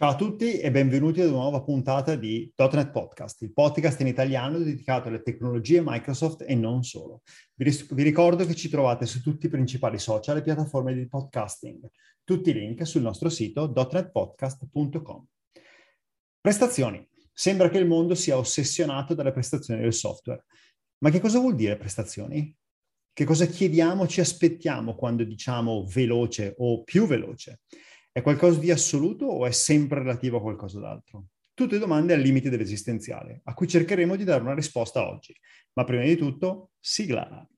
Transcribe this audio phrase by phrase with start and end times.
[0.00, 4.06] Ciao a tutti e benvenuti ad una nuova puntata di .NET Podcast, il podcast in
[4.06, 7.22] italiano dedicato alle tecnologie Microsoft e non solo.
[7.54, 11.08] Vi, ris- vi ricordo che ci trovate su tutti i principali social e piattaforme di
[11.08, 11.84] podcasting.
[12.22, 15.26] Tutti i link sul nostro sito .netpodcast.com.
[16.40, 17.04] Prestazioni.
[17.32, 20.44] Sembra che il mondo sia ossessionato dalle prestazioni del software.
[20.98, 22.56] Ma che cosa vuol dire prestazioni?
[23.12, 27.62] Che cosa chiediamo, ci aspettiamo quando diciamo veloce o più veloce?
[28.18, 31.26] È qualcosa di assoluto o è sempre relativo a qualcosa d'altro?
[31.54, 35.32] Tutte domande al limite dell'esistenziale, a cui cercheremo di dare una risposta oggi.
[35.74, 37.48] Ma prima di tutto, sigla.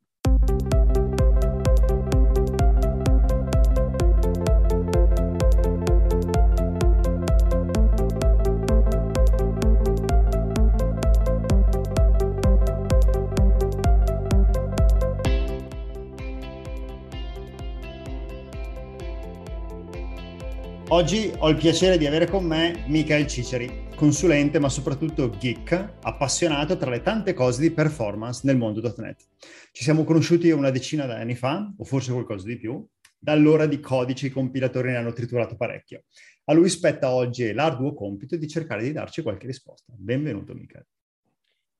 [20.93, 26.77] Oggi ho il piacere di avere con me Michael Ciceri, consulente ma soprattutto geek, appassionato
[26.77, 29.29] tra le tante cose di performance nel mondo.NET.
[29.71, 32.85] Ci siamo conosciuti una decina di anni fa, o forse qualcosa di più,
[33.17, 36.03] da allora di codici i compilatori ne hanno triturato parecchio.
[36.47, 39.93] A lui spetta oggi l'arduo compito di cercare di darci qualche risposta.
[39.97, 40.87] Benvenuto Michael.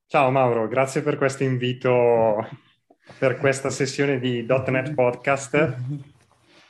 [0.07, 2.47] Ciao Mauro, grazie per questo invito
[3.19, 6.09] per questa sessione di .NET Podcast.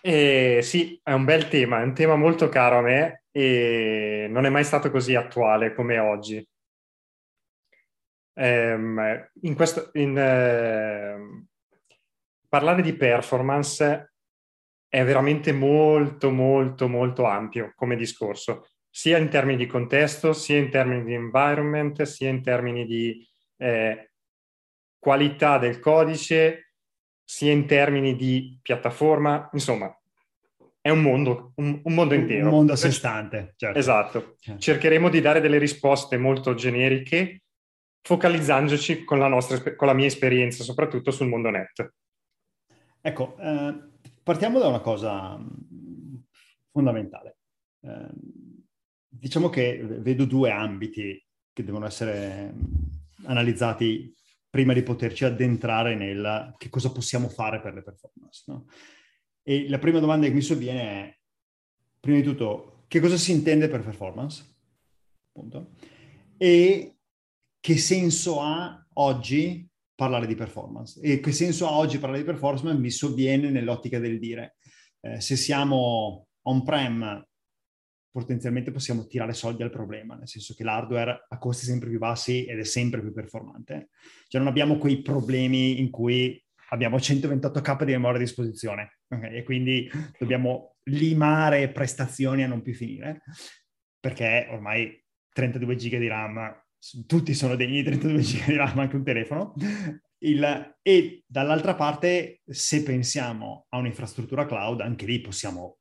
[0.01, 4.45] E sì, è un bel tema, è un tema molto caro a me e non
[4.45, 6.45] è mai stato così attuale come oggi.
[8.33, 11.45] Um, in questo, in, uh,
[12.47, 14.13] parlare di performance
[14.87, 20.69] è veramente molto, molto, molto ampio come discorso, sia in termini di contesto, sia in
[20.69, 23.25] termini di environment, sia in termini di
[23.57, 24.11] eh,
[24.99, 26.70] qualità del codice,
[27.31, 29.89] sia in termini di piattaforma, insomma,
[30.81, 32.47] è un mondo, un, un mondo intero.
[32.47, 33.53] Un mondo a sé stante.
[33.55, 33.79] Certo.
[33.79, 34.35] Esatto.
[34.37, 34.59] Certo.
[34.59, 37.43] Cercheremo di dare delle risposte molto generiche,
[38.01, 41.93] focalizzandoci con la, nostra, con la mia esperienza, soprattutto sul mondo net.
[42.99, 43.75] Ecco, eh,
[44.21, 46.15] partiamo da una cosa mm,
[46.69, 47.37] fondamentale.
[47.79, 48.09] Eh,
[49.07, 54.13] diciamo che vedo due ambiti che devono essere mm, analizzati
[54.51, 58.43] prima di poterci addentrare nel che cosa possiamo fare per le performance.
[58.47, 58.65] No?
[59.41, 61.17] E la prima domanda che mi sovviene è,
[61.99, 64.57] prima di tutto, che cosa si intende per performance?
[65.31, 65.71] Punto.
[66.37, 66.97] E
[67.61, 70.99] che senso ha oggi parlare di performance?
[71.01, 74.57] E che senso ha oggi parlare di performance mi sovviene nell'ottica del dire,
[74.99, 77.25] eh, se siamo on-prem
[78.11, 82.45] potenzialmente possiamo tirare soldi al problema, nel senso che l'hardware ha costi sempre più bassi
[82.45, 83.89] ed è sempre più performante.
[84.27, 89.35] Cioè non abbiamo quei problemi in cui abbiamo 128k di memoria a disposizione okay?
[89.35, 93.21] e quindi dobbiamo limare prestazioni a non più finire,
[93.99, 95.01] perché ormai
[95.31, 96.53] 32 giga di RAM,
[97.05, 99.53] tutti sono degni di 32 giga di RAM, anche un telefono.
[100.23, 105.79] Il, e dall'altra parte, se pensiamo a un'infrastruttura cloud, anche lì possiamo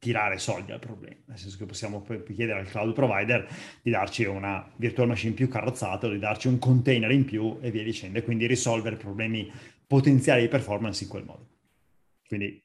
[0.00, 3.46] tirare soldi al problema, nel senso che possiamo chiedere al cloud provider
[3.82, 7.84] di darci una virtual machine più carrozzata, di darci un container in più e via
[7.84, 9.52] dicendo, e quindi risolvere problemi
[9.86, 11.48] potenziali di performance in quel modo.
[12.26, 12.64] Quindi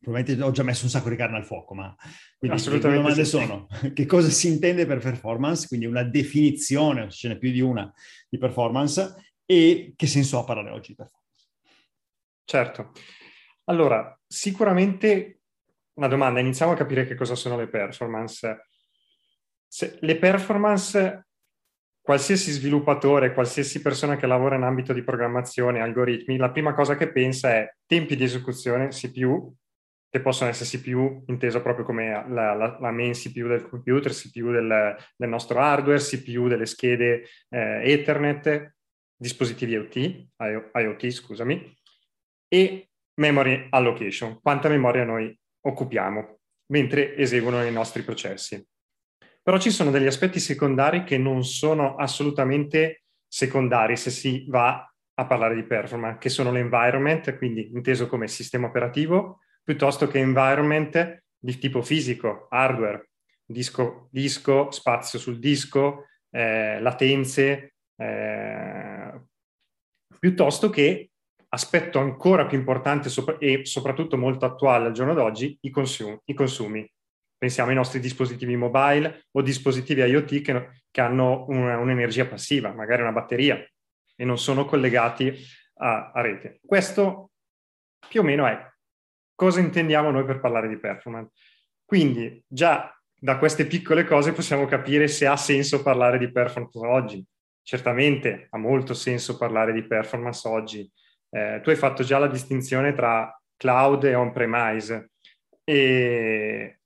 [0.00, 1.94] probabilmente ho già messo un sacco di carne al fuoco, ma
[2.36, 3.30] quindi le domande sì.
[3.30, 7.92] sono che cosa si intende per performance, quindi una definizione, ce n'è più di una,
[8.28, 11.46] di performance, e che senso ha parlare oggi di performance?
[12.44, 12.92] Certo.
[13.66, 15.35] Allora, sicuramente
[15.96, 18.68] una domanda, iniziamo a capire che cosa sono le performance.
[19.66, 21.26] Se, le performance,
[22.00, 27.10] qualsiasi sviluppatore, qualsiasi persona che lavora in ambito di programmazione, algoritmi, la prima cosa che
[27.10, 29.54] pensa è tempi di esecuzione, CPU,
[30.08, 34.50] che possono essere CPU inteso proprio come la, la, la main CPU del computer, CPU
[34.50, 38.74] del, del, nostro hardware, CPU delle schede eh, Ethernet,
[39.16, 40.28] dispositivi IoT,
[40.74, 41.74] IoT, scusami,
[42.48, 46.38] e memory allocation, quanta memoria noi occupiamo
[46.68, 48.64] mentre eseguono i nostri processi.
[49.42, 55.26] Però ci sono degli aspetti secondari che non sono assolutamente secondari se si va a
[55.26, 61.58] parlare di performance, che sono l'environment, quindi inteso come sistema operativo, piuttosto che environment di
[61.58, 63.10] tipo fisico, hardware,
[63.44, 69.20] disco, disco spazio sul disco, eh, latenze, eh,
[70.18, 71.10] piuttosto che
[71.48, 76.34] aspetto ancora più importante sopra- e soprattutto molto attuale al giorno d'oggi, i, consum- i,
[76.34, 76.88] consumi.
[77.38, 83.02] Pensiamo ai nostri dispositivi mobile o dispositivi IoT che, che hanno una, un'energia passiva, magari
[83.02, 83.62] una batteria,
[84.16, 85.32] e non sono collegati
[85.78, 86.60] a, a rete.
[86.64, 87.30] Questo
[88.08, 88.58] più o meno è
[89.34, 91.32] cosa intendiamo noi per parlare di performance.
[91.84, 97.24] Quindi già da queste piccole cose possiamo capire se ha senso parlare di performance oggi.
[97.62, 100.90] Certamente ha molto senso parlare di performance oggi.
[101.36, 105.10] Eh, tu hai fatto già la distinzione tra cloud e on-premise.
[105.62, 106.78] E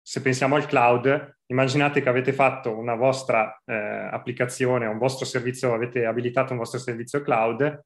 [0.00, 5.74] se pensiamo al cloud, immaginate che avete fatto una vostra eh, applicazione, un vostro servizio,
[5.74, 7.84] avete abilitato un vostro servizio cloud,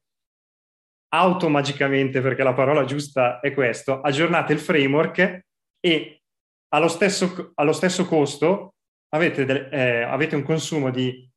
[1.13, 5.41] automagicamente, perché la parola giusta è questo, aggiornate il framework
[5.81, 6.21] e
[6.69, 8.75] allo stesso, allo stesso costo
[9.09, 11.29] avete, del, eh, avete un consumo di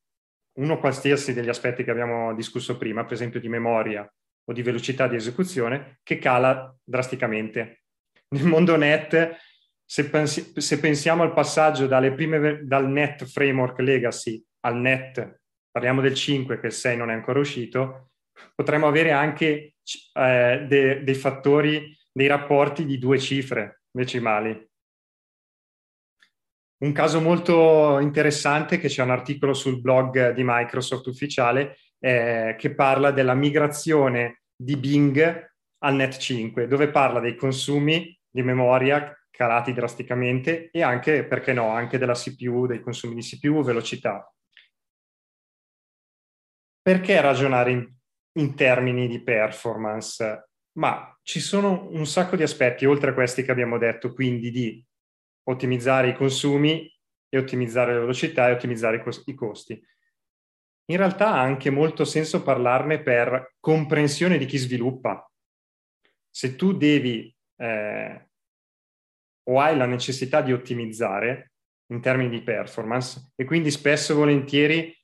[0.54, 4.08] uno qualsiasi degli aspetti che abbiamo discusso prima, per esempio di memoria
[4.46, 7.84] o di velocità di esecuzione, che cala drasticamente.
[8.28, 9.36] Nel mondo net
[9.84, 15.40] se, pensi, se pensiamo al passaggio prime, dal net framework legacy al net,
[15.70, 18.10] parliamo del 5 che il 6 non è ancora uscito,
[18.54, 19.74] potremmo avere anche
[20.14, 24.68] eh, de, dei fattori, dei rapporti di due cifre decimali.
[26.76, 32.74] Un caso molto interessante che c'è un articolo sul blog di Microsoft ufficiale eh, che
[32.74, 39.72] parla della migrazione di Bing al Net 5, dove parla dei consumi di memoria calati
[39.72, 44.32] drasticamente e anche, perché no, anche della CPU, dei consumi di CPU, velocità.
[46.80, 47.92] Perché ragionare in,
[48.38, 50.50] in termini di performance?
[50.78, 54.84] Ma ci sono un sacco di aspetti, oltre a questi che abbiamo detto, quindi di
[55.44, 56.90] ottimizzare i consumi
[57.28, 59.82] e ottimizzare la velocità e ottimizzare i, cos- i costi.
[60.86, 65.28] In realtà ha anche molto senso parlarne per comprensione di chi sviluppa.
[66.30, 68.28] Se tu devi eh,
[69.44, 71.52] o hai la necessità di ottimizzare
[71.92, 74.96] in termini di performance e quindi spesso e volentieri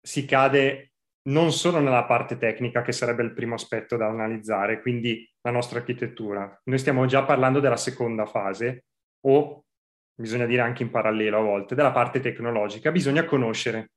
[0.00, 0.92] si cade
[1.24, 5.78] non solo nella parte tecnica, che sarebbe il primo aspetto da analizzare, quindi la nostra
[5.78, 6.60] architettura.
[6.64, 8.86] Noi stiamo già parlando della seconda fase
[9.26, 9.64] o
[10.22, 12.90] bisogna dire anche in parallelo a volte, della parte tecnologica.
[12.90, 13.90] Bisogna conoscere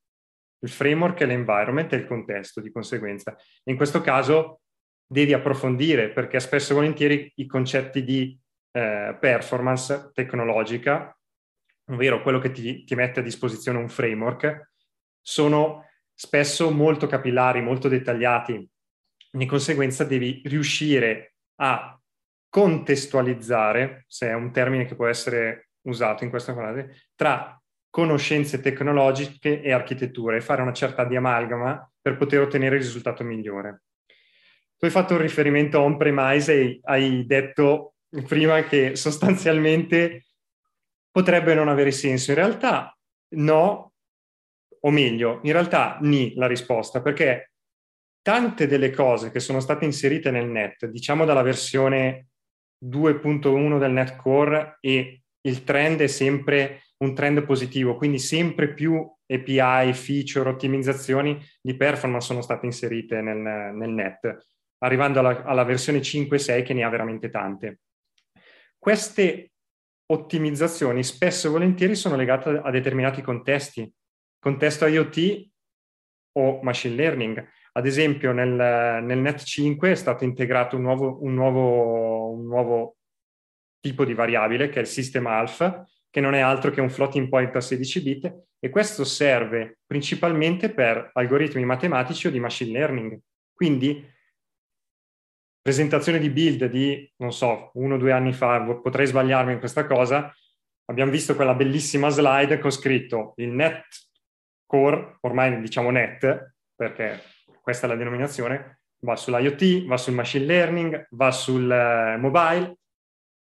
[0.59, 3.37] il framework l'environment e il contesto di conseguenza.
[3.65, 4.61] In questo caso
[5.05, 8.37] devi approfondire perché spesso e volentieri i concetti di
[8.71, 11.15] eh, performance tecnologica,
[11.91, 14.71] ovvero quello che ti, ti mette a disposizione un framework,
[15.21, 18.67] sono spesso molto capillari, molto dettagliati.
[19.31, 21.99] Di conseguenza devi riuscire a
[22.49, 27.59] contestualizzare, se è un termine che può essere usato in questa frase, tra
[27.89, 33.23] conoscenze tecnologiche e architettura e fare una certa di amalgama per poter ottenere il risultato
[33.23, 33.83] migliore.
[34.77, 37.93] Tu hai fatto un riferimento on-premise e hai detto
[38.27, 40.25] prima che sostanzialmente
[41.09, 42.31] potrebbe non avere senso.
[42.31, 42.93] In realtà
[43.35, 43.93] no,
[44.79, 47.51] o meglio, in realtà ni la risposta, perché
[48.21, 52.27] tante delle cose che sono state inserite nel net, diciamo dalla versione
[52.85, 58.95] 2.1 del net core e il trend è sempre un trend positivo, quindi sempre più
[59.27, 64.37] API, feature, ottimizzazioni di performance sono state inserite nel, nel net,
[64.79, 67.79] arrivando alla, alla versione 5.6 che ne ha veramente tante.
[68.77, 69.51] Queste
[70.07, 73.91] ottimizzazioni spesso e volentieri sono legate a determinati contesti,
[74.39, 75.49] contesto IoT
[76.37, 77.43] o machine learning.
[77.73, 82.97] Ad esempio nel, nel Net 5 è stato integrato un nuovo, un, nuovo, un nuovo,
[83.85, 87.29] tipo di variabile che è il System Alpha, che non è altro che un floating
[87.29, 93.19] point a 16 bit e questo serve principalmente per algoritmi matematici o di machine learning.
[93.53, 94.03] Quindi
[95.61, 99.85] presentazione di build di, non so, uno o due anni fa, potrei sbagliarmi in questa
[99.85, 100.33] cosa,
[100.85, 103.85] abbiamo visto quella bellissima slide con scritto il net
[104.65, 107.21] core, ormai diciamo net, perché
[107.61, 112.77] questa è la denominazione, va sull'IoT, va sul machine learning, va sul uh, mobile,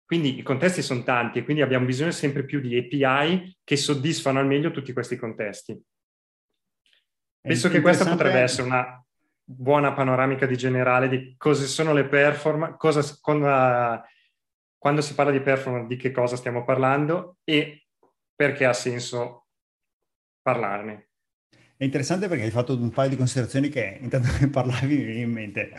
[0.05, 4.39] quindi i contesti sono tanti e quindi abbiamo bisogno sempre più di API che soddisfano
[4.39, 5.81] al meglio tutti questi contesti.
[7.41, 9.05] Penso che questa potrebbe essere una
[9.45, 14.03] buona panoramica di generale di cosa sono le performance, cosa, quando,
[14.79, 17.87] quando si parla di performance di che cosa stiamo parlando e
[18.35, 19.47] perché ha senso
[20.41, 21.09] parlarne.
[21.77, 25.31] È interessante perché hai fatto un paio di considerazioni che intanto che parlavi mi in
[25.31, 25.73] mente,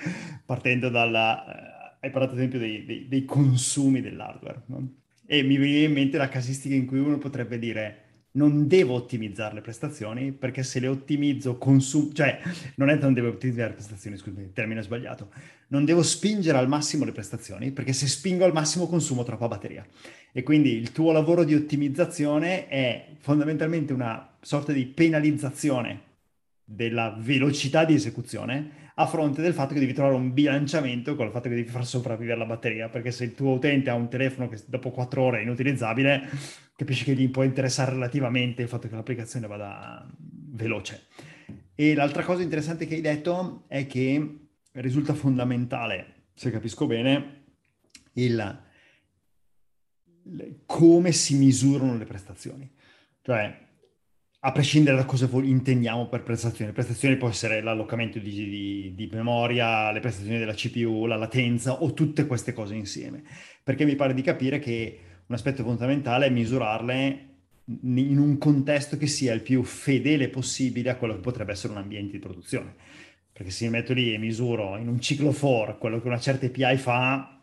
[0.46, 1.75] partendo dalla...
[2.06, 4.98] Hai parlato ad esempio dei, dei, dei consumi dell'hardware, no?
[5.26, 9.56] E mi viene in mente la casistica in cui uno potrebbe dire non devo ottimizzare
[9.56, 12.40] le prestazioni perché se le ottimizzo consumo, cioè
[12.76, 15.32] non è che non devo ottimizzare le prestazioni, scusami, termine sbagliato,
[15.70, 19.84] non devo spingere al massimo le prestazioni perché se spingo al massimo consumo troppa batteria
[20.32, 26.02] e quindi il tuo lavoro di ottimizzazione è fondamentalmente una sorta di penalizzazione
[26.64, 31.32] della velocità di esecuzione a fronte del fatto che devi trovare un bilanciamento con il
[31.32, 34.48] fatto che devi far sopravvivere la batteria, perché se il tuo utente ha un telefono
[34.48, 36.30] che dopo quattro ore è inutilizzabile,
[36.76, 41.08] capisci che gli può interessare relativamente il fatto che l'applicazione vada veloce.
[41.76, 44.40] E l'altra cosa interessante che hai detto è che
[44.72, 47.44] risulta fondamentale, se capisco bene,
[48.14, 48.64] il,
[50.66, 52.72] come si misurano le prestazioni.
[53.22, 53.65] Cioè,
[54.46, 56.72] a prescindere da cosa intendiamo per prestazioni.
[56.72, 61.94] Prestazioni può essere l'allocamento di, di, di, memoria, le prestazioni della CPU, la latenza o
[61.94, 63.24] tutte queste cose insieme.
[63.64, 67.30] Perché mi pare di capire che un aspetto fondamentale è misurarle
[67.82, 71.80] in un contesto che sia il più fedele possibile a quello che potrebbe essere un
[71.80, 72.76] ambiente di produzione.
[73.34, 76.46] Perché se mi metto lì e misuro in un ciclo for quello che una certa
[76.46, 77.42] API fa,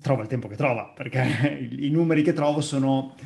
[0.00, 3.16] trova il tempo che trova, perché i numeri che trovo sono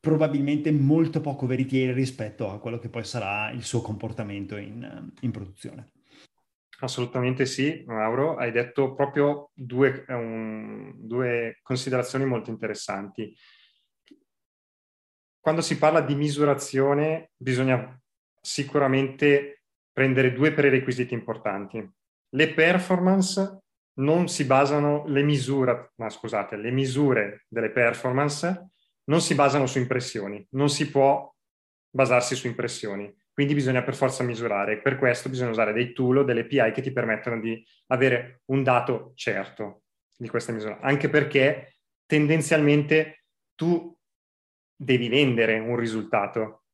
[0.00, 5.30] probabilmente molto poco veritieri rispetto a quello che poi sarà il suo comportamento in, in
[5.30, 5.92] produzione.
[6.80, 13.36] Assolutamente sì, Mauro, hai detto proprio due, um, due considerazioni molto interessanti.
[15.38, 18.00] Quando si parla di misurazione bisogna
[18.40, 21.86] sicuramente prendere due prerequisiti importanti.
[22.30, 23.58] Le performance
[23.94, 28.70] non si basano, le misure, ma scusate, le misure delle performance
[29.04, 31.32] non si basano su impressioni, non si può
[31.90, 34.80] basarsi su impressioni, quindi bisogna per forza misurare.
[34.80, 38.62] Per questo bisogna usare dei tool o delle API che ti permettono di avere un
[38.62, 39.82] dato certo
[40.16, 41.76] di questa misura, anche perché
[42.06, 43.96] tendenzialmente tu
[44.76, 46.64] devi vendere un risultato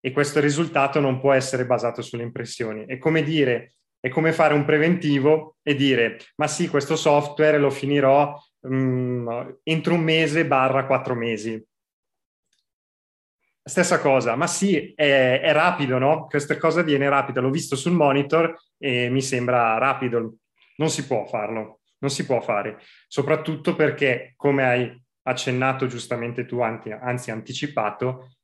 [0.00, 2.84] e questo risultato non può essere basato sulle impressioni.
[2.84, 7.70] È come dire, è come fare un preventivo e dire, ma sì, questo software lo
[7.70, 11.62] finirò um, entro un mese barra quattro mesi.
[13.66, 16.26] Stessa cosa, ma sì, è, è, rapido, no?
[16.26, 20.36] Questa cosa viene rapida, l'ho visto sul monitor e mi sembra rapido.
[20.76, 22.78] Non si può farlo, non si può fare,
[23.08, 28.34] soprattutto perché, come hai accennato giustamente tu, anzi anticipato,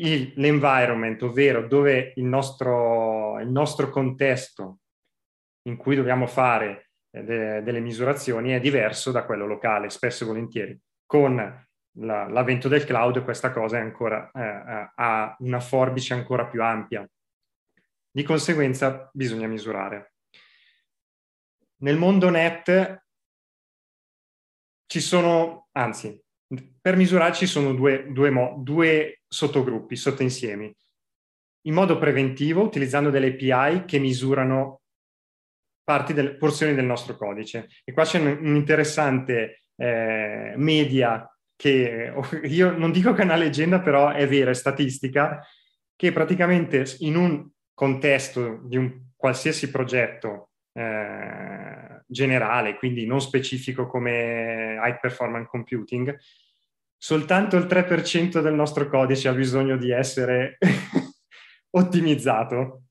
[0.00, 4.80] il, l'environment, ovvero dove il nostro, il nostro contesto
[5.62, 10.80] in cui dobbiamo fare de, delle misurazioni è diverso da quello locale, spesso e volentieri.
[11.04, 11.36] Con
[11.98, 17.08] la, l'avvento del cloud questa cosa ancora, eh, eh, ha una forbice ancora più ampia.
[18.12, 20.14] Di conseguenza bisogna misurare.
[21.82, 23.04] Nel mondo net
[24.86, 26.20] ci sono, anzi,
[26.80, 30.74] per misurare ci sono due, due, mo, due sottogruppi, sottoinsiemi.
[31.66, 34.79] In modo preventivo, utilizzando delle API che misurano
[35.90, 37.68] parti delle porzioni del nostro codice.
[37.82, 42.12] E qua c'è un, un interessante eh, media che
[42.44, 45.44] io non dico che è una leggenda, però è vera, è statistica,
[45.96, 47.44] che praticamente in un
[47.74, 56.16] contesto di un qualsiasi progetto eh, generale, quindi non specifico come high performance computing,
[56.96, 60.56] soltanto il 3% del nostro codice ha bisogno di essere
[61.74, 62.84] ottimizzato.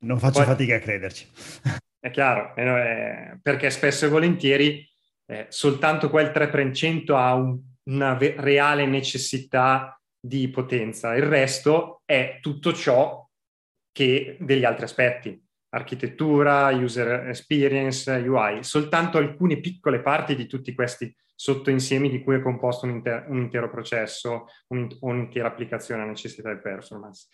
[0.00, 1.28] Non faccio Poi, fatica a crederci.
[2.00, 4.88] È chiaro, eh, perché spesso e volentieri
[5.26, 12.38] eh, soltanto quel 3% ha un, una ve- reale necessità di potenza, il resto è
[12.40, 13.26] tutto ciò
[13.92, 21.14] che degli altri aspetti, architettura, user experience, UI, soltanto alcune piccole parti di tutti questi
[21.34, 26.52] sottoinsiemi di cui è composto un, inter- un intero processo, un, un'intera applicazione a necessità
[26.52, 27.26] di performance.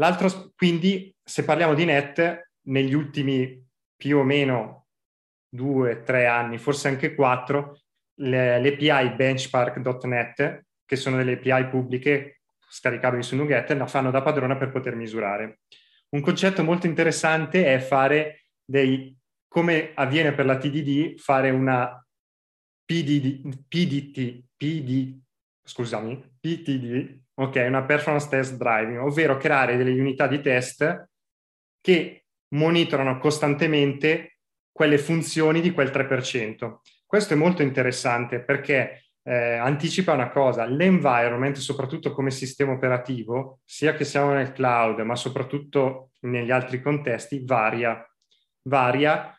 [0.00, 3.62] L'altro, quindi, se parliamo di net, negli ultimi
[3.94, 4.86] più o meno
[5.46, 7.80] due, tre anni, forse anche quattro,
[8.20, 14.22] le, le API benchmark.net, che sono delle API pubbliche scaricabili su Nuget, la fanno da
[14.22, 15.60] padrona per poter misurare.
[16.10, 19.14] Un concetto molto interessante è fare dei,
[19.48, 22.02] come avviene per la TDD, fare una
[22.86, 25.20] PDD, PDT, PD,
[25.70, 31.08] scusami, PTD, ok, una performance test driving, ovvero creare delle unità di test
[31.80, 32.24] che
[32.54, 34.38] monitorano costantemente
[34.72, 36.78] quelle funzioni di quel 3%.
[37.06, 43.94] Questo è molto interessante perché eh, anticipa una cosa, l'environment, soprattutto come sistema operativo, sia
[43.94, 48.04] che siamo nel cloud, ma soprattutto negli altri contesti, varia.
[48.62, 49.32] Varia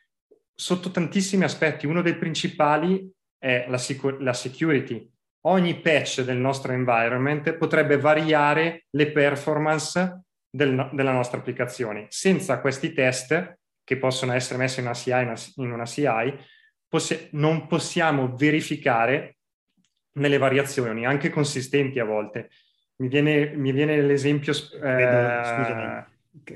[0.56, 1.88] sotto tantissimi aspetti.
[1.88, 5.11] Uno dei principali è la, sicur- la security,
[5.42, 12.06] ogni patch del nostro environment potrebbe variare le performance del, della nostra applicazione.
[12.10, 15.12] Senza questi test, che possono essere messi in una CI,
[15.56, 16.38] in una CI
[16.88, 19.38] possi- non possiamo verificare
[20.14, 22.50] nelle variazioni, anche consistenti a volte.
[22.98, 24.54] Mi viene, mi viene l'esempio...
[24.54, 24.80] Eh...
[24.80, 26.06] Vedo, scusami,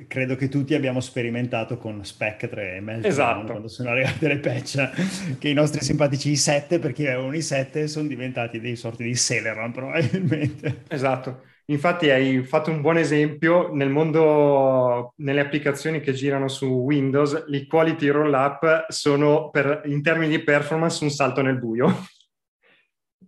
[0.08, 3.46] credo che tutti abbiamo sperimentato con Spectre e Meltdown esatto.
[3.52, 8.08] quando sono arrivate le patch che i nostri simpatici i7 perché avevano i 7 sono
[8.08, 10.84] diventati dei sorti di Celeron probabilmente.
[10.88, 11.44] Esatto.
[11.68, 17.66] Infatti hai fatto un buon esempio nel mondo, nelle applicazioni che girano su Windows, i
[17.66, 22.06] quality roll up sono per, in termini di performance un salto nel buio.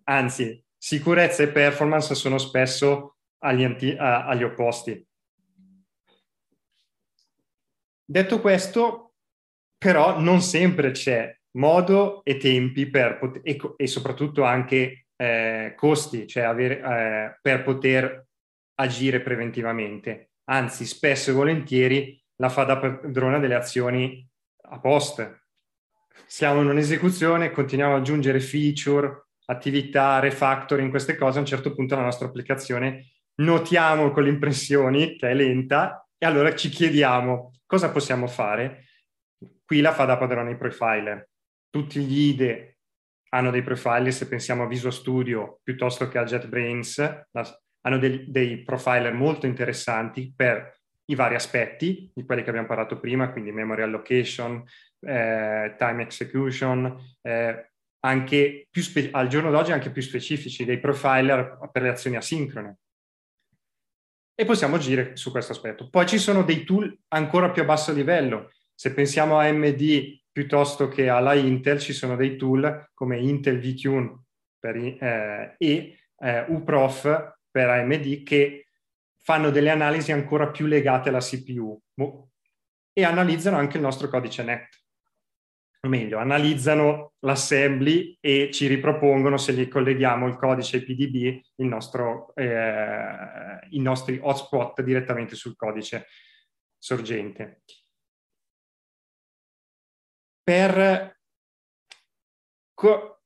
[0.03, 5.06] Anzi, sicurezza e performance sono spesso agli, anti, agli opposti.
[8.09, 9.15] Detto questo,
[9.77, 16.43] però non sempre c'è modo e tempi pot- e, e, soprattutto anche eh, costi, cioè
[16.43, 18.27] avere, eh, per poter
[18.75, 20.29] agire preventivamente.
[20.45, 24.25] Anzi, spesso e volentieri la fa da padrona delle azioni
[24.69, 25.45] a post.
[26.25, 31.95] Siamo in un'esecuzione, continuiamo ad aggiungere feature, attività, refactoring, queste cose, a un certo punto
[31.95, 37.91] la nostra applicazione notiamo con le impressioni che è lenta e allora ci chiediamo cosa
[37.91, 38.86] possiamo fare.
[39.63, 41.29] Qui la fa da padrone i profiler.
[41.69, 42.77] Tutti gli IDE
[43.29, 47.27] hanno dei profiler, se pensiamo a Visual Studio piuttosto che a JetBrains,
[47.81, 50.75] hanno dei, dei profiler molto interessanti per
[51.09, 54.63] i vari aspetti di quelli che abbiamo parlato prima, quindi memory allocation,
[55.01, 61.81] eh, time execution, eh, anche spe- al giorno d'oggi anche più specifici, dei profiler per
[61.81, 62.77] le azioni asincrone.
[64.39, 65.89] E possiamo agire su questo aspetto.
[65.89, 68.51] Poi ci sono dei tool ancora più a basso livello.
[68.75, 74.25] Se pensiamo a AMD piuttosto che alla Intel, ci sono dei tool come Intel VTune
[74.60, 78.67] per, eh, e eh, UPROF per AMD che
[79.17, 81.82] fanno delle analisi ancora più legate alla CPU
[82.94, 84.76] e analizzano anche il nostro codice NET.
[85.81, 92.34] O meglio, analizzano l'assembly e ci ripropongono se gli colleghiamo il codice PDB, il nostro,
[92.36, 96.07] eh, i nostri hotspot direttamente sul codice
[96.77, 97.62] sorgente.
[100.43, 101.17] Per
[102.74, 103.17] co-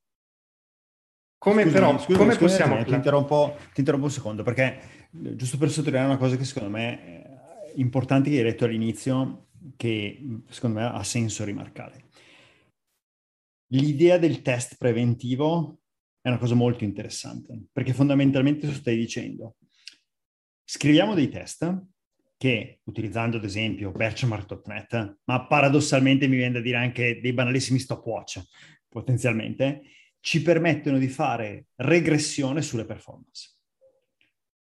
[1.38, 2.84] come scusami, però, scusami, come scusami, possiamo...
[2.84, 6.70] Ti interrompo, ti interrompo, un secondo, perché eh, giusto per sottolineare una cosa che secondo
[6.70, 12.10] me è importante che hai detto all'inizio, che secondo me ha senso rimarcare.
[13.74, 15.80] L'idea del test preventivo
[16.20, 19.56] è una cosa molto interessante, perché fondamentalmente tu stai dicendo,
[20.62, 21.86] scriviamo dei test
[22.36, 28.42] che, utilizzando ad esempio benchmark.net, ma paradossalmente mi viene da dire anche dei banalissimi stopwatch,
[28.88, 29.82] potenzialmente,
[30.20, 33.56] ci permettono di fare regressione sulle performance.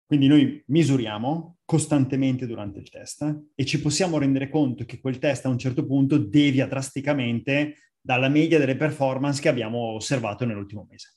[0.07, 5.45] Quindi noi misuriamo costantemente durante il test e ci possiamo rendere conto che quel test
[5.45, 11.15] a un certo punto devia drasticamente dalla media delle performance che abbiamo osservato nell'ultimo mese.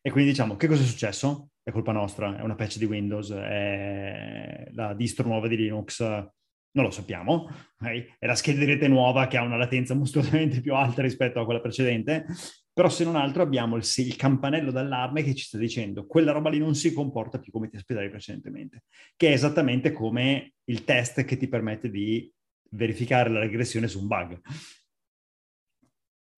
[0.00, 1.50] E quindi diciamo, che cosa è successo?
[1.62, 6.84] È colpa nostra, è una patch di Windows, è la distro nuova di Linux, non
[6.84, 11.02] lo sappiamo, è la scheda di rete nuova che ha una latenza mostruosamente più alta
[11.02, 12.24] rispetto a quella precedente,
[12.72, 16.48] però se non altro abbiamo il, il, campanello d'allarme che ci sta dicendo quella roba
[16.48, 18.84] lì non si comporta più come ti aspettavi precedentemente,
[19.16, 22.32] che è esattamente come il test che ti permette di
[22.70, 24.40] verificare la regressione su un bug.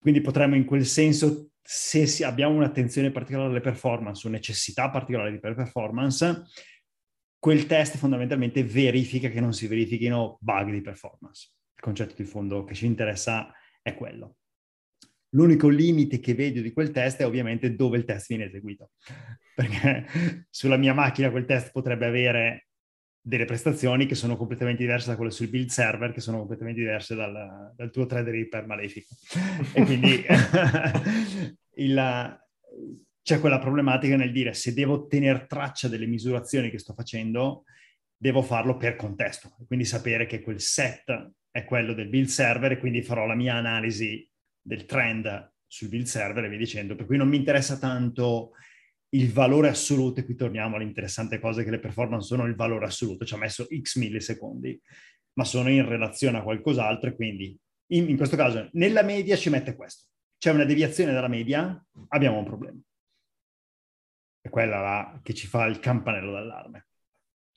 [0.07, 5.40] Quindi potremmo in quel senso, se abbiamo un'attenzione particolare alle performance o necessità particolare di
[5.40, 6.45] performance,
[7.40, 11.51] quel test fondamentalmente verifica che non si verifichino bug di performance.
[11.75, 14.37] Il concetto di fondo che ci interessa è quello.
[15.31, 18.92] L'unico limite che vedo di quel test è ovviamente dove il test viene eseguito,
[19.57, 22.65] perché sulla mia macchina quel test potrebbe avere
[23.26, 27.16] delle prestazioni che sono completamente diverse da quelle sul build server, che sono completamente diverse
[27.16, 29.16] dal, dal tuo Threadripper malefico.
[29.74, 30.24] e quindi
[31.74, 32.40] il,
[33.22, 37.64] c'è quella problematica nel dire se devo tenere traccia delle misurazioni che sto facendo,
[38.16, 42.78] devo farlo per contesto, quindi sapere che quel set è quello del build server e
[42.78, 44.24] quindi farò la mia analisi
[44.62, 48.52] del trend sul build server e via dicendo, per cui non mi interessa tanto
[49.16, 53.24] il valore assoluto, e qui torniamo all'interessante cosa che le performance sono il valore assoluto,
[53.24, 54.81] ci ha messo x millisecondi,
[55.35, 57.59] ma sono in relazione a qualcos'altro e quindi
[57.92, 60.07] in, in questo caso nella media ci mette questo.
[60.38, 62.79] C'è una deviazione dalla media, abbiamo un problema.
[64.40, 66.88] È quella là che ci fa il campanello d'allarme.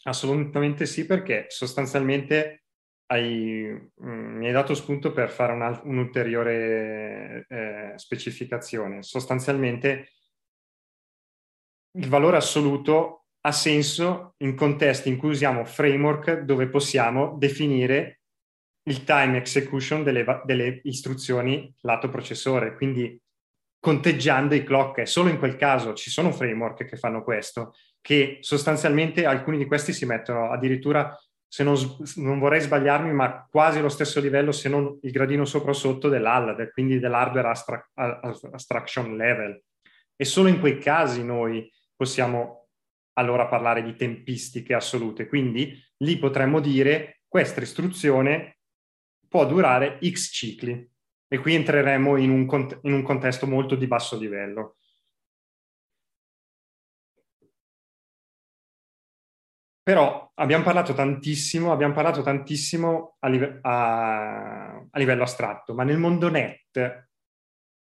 [0.03, 2.63] Assolutamente sì, perché sostanzialmente
[3.07, 9.03] hai, mh, mm, mi hai dato spunto per fare un, un'ulteriore eh, specificazione.
[9.03, 10.11] Sostanzialmente
[11.99, 18.21] il valore assoluto ha senso in contesti in cui usiamo framework dove possiamo definire
[18.83, 23.21] il time execution delle, delle istruzioni lato processore, quindi
[23.79, 25.07] conteggiando i clock.
[25.07, 29.93] Solo in quel caso ci sono framework che fanno questo, che sostanzialmente alcuni di questi
[29.93, 31.15] si mettono addirittura
[31.47, 31.75] se non,
[32.17, 36.07] non, vorrei sbagliarmi, ma quasi allo stesso livello, se non il gradino sopra o sotto
[36.07, 39.59] dell'ALD, quindi dell'hardware abstract, abstraction level.
[40.15, 41.67] E solo in quei casi noi
[41.99, 42.69] possiamo
[43.17, 45.27] allora parlare di tempistiche assolute.
[45.27, 48.59] Quindi lì potremmo dire questa istruzione
[49.27, 50.89] può durare X cicli.
[51.27, 54.77] E qui entreremo in un, cont- in un contesto molto di basso livello.
[59.83, 65.97] Però abbiamo parlato tantissimo, abbiamo parlato tantissimo a, live- a, a livello astratto, ma nel
[65.97, 67.09] mondo net,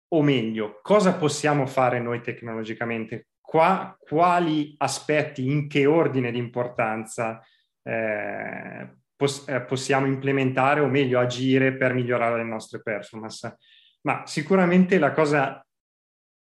[0.08, 3.28] o meglio, cosa possiamo fare noi tecnologicamente?
[3.46, 7.42] Qua, quali aspetti, in che ordine di importanza
[7.84, 13.58] eh, pos- eh, possiamo implementare o meglio agire per migliorare le nostre performance?
[14.02, 15.66] Ma sicuramente la cosa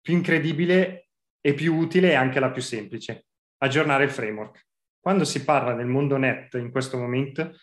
[0.01, 1.09] più incredibile
[1.41, 3.25] e più utile è anche la più semplice,
[3.57, 4.65] aggiornare il framework
[5.07, 7.53] quando si parla del mondo net in questo momento,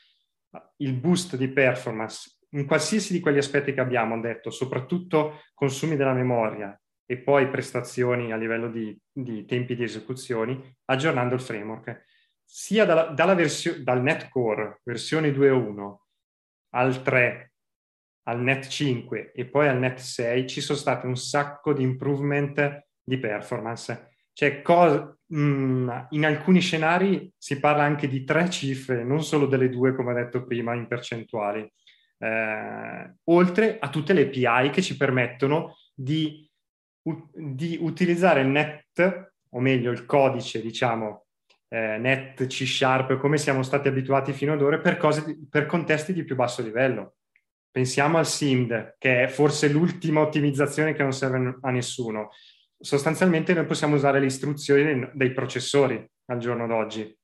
[0.79, 6.15] il boost di performance in qualsiasi di quegli aspetti che abbiamo detto, soprattutto consumi della
[6.15, 6.75] memoria
[7.07, 12.05] e poi prestazioni a livello di, di tempi di esecuzioni, aggiornando il framework.
[12.45, 15.97] Sia dalla, dalla versione, dal net core versione 2.1
[16.71, 17.53] al 3,
[18.25, 22.87] al net 5 e poi al net 6 ci sono state un sacco di improvement
[23.03, 29.05] di performance cioè, co- mh, mm, in alcuni scenari si parla anche di tre cifre,
[29.05, 31.73] non solo delle due, come ho detto prima, in percentuali,
[32.19, 36.49] eh, oltre a tutte le API che ci permettono di,
[37.33, 41.27] di utilizzare il net, o meglio il codice, diciamo,
[41.69, 46.13] eh, net, C Sharp, come siamo stati abituati fino ad ora, per, di, per contesti
[46.13, 47.17] di più basso livello.
[47.71, 52.31] Pensiamo al SIMD, che è forse l'ultima ottimizzazione che non serve a nessuno
[52.85, 57.17] sostanzialmente noi possiamo usare le istruzioni dei processori al giorno d'oggi.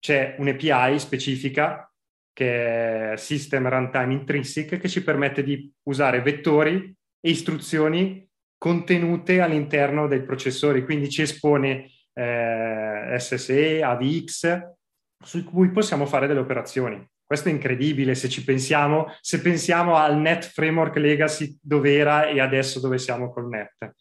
[0.00, 1.88] C'è un'API specifica
[2.32, 8.28] che è System Runtime Intrinsic che ci permette di usare vettori e istruzioni
[8.62, 14.68] contenute all'interno dei processori, quindi ci espone eh, SSE, AVX,
[15.18, 17.04] su cui possiamo fare delle operazioni.
[17.26, 22.38] Questo è incredibile se ci pensiamo, se pensiamo al Net Framework Legacy dove era e
[22.38, 23.96] adesso dove siamo col Net.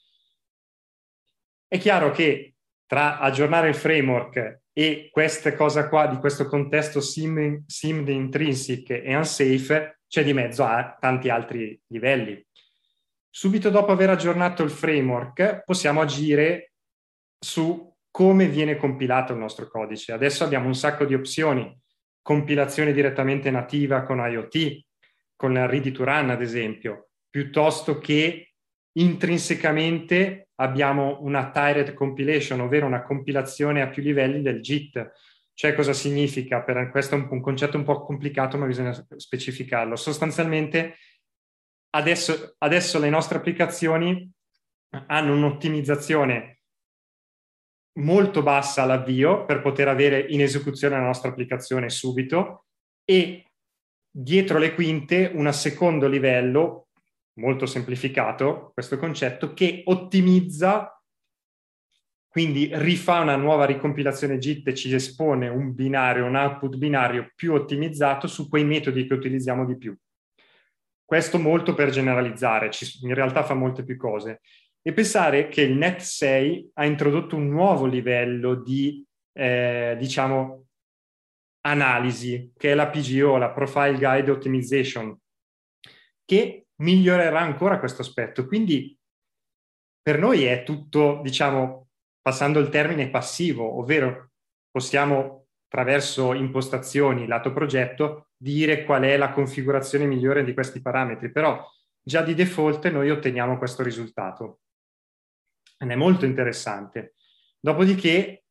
[1.67, 2.54] È chiaro che
[2.86, 9.15] tra aggiornare il framework e questa cosa qua di questo contesto sim, simd intrinsic e
[9.15, 12.45] unsafe c'è di mezzo a tanti altri livelli.
[13.34, 16.74] Subito dopo aver aggiornato il framework possiamo agire
[17.39, 20.12] su come viene compilato il nostro codice.
[20.12, 21.74] Adesso abbiamo un sacco di opzioni,
[22.22, 24.82] compilazione direttamente nativa con IoT,
[25.38, 28.52] con la Ready to Run ad esempio, piuttosto che
[28.98, 35.12] intrinsecamente abbiamo una tired compilation, ovvero una compilazione a più livelli del JIT.
[35.54, 36.63] Cioè cosa significa?
[36.63, 39.96] Per, questo è un, un concetto un po' complicato, ma bisogna specificarlo.
[39.96, 40.98] Sostanzialmente
[41.91, 44.30] adesso, adesso le nostre applicazioni
[45.08, 46.60] hanno un'ottimizzazione
[47.99, 52.65] molto bassa all'avvio per poter avere in esecuzione la nostra applicazione subito
[53.04, 53.51] e
[54.10, 56.88] dietro le quinte un secondo livello
[57.34, 61.01] molto semplificato questo concetto, che ottimizza,
[62.27, 67.54] quindi rifà una nuova ricompilazione JIT e ci espone un binario, un output binario più
[67.54, 69.97] ottimizzato su quei metodi che utilizziamo di più.
[71.12, 72.69] Questo molto per generalizzare,
[73.02, 74.39] in realtà fa molte più cose.
[74.82, 80.67] E pensare che il Net 6 ha introdotto un nuovo livello di, eh, diciamo,
[81.65, 85.19] analisi, che è la PGO, la Profile Guide Optimization,
[86.24, 88.47] che migliorerà ancora questo aspetto.
[88.47, 88.97] Quindi
[90.02, 91.89] per noi è tutto, diciamo,
[92.21, 94.30] passando il termine passivo, ovvero
[94.71, 101.63] possiamo attraverso impostazioni, lato progetto, dire qual è la configurazione migliore di questi parametri, però
[102.01, 104.62] già di default noi otteniamo questo risultato.
[105.77, 107.13] Ed è molto interessante.
[107.60, 108.43] Dopodiché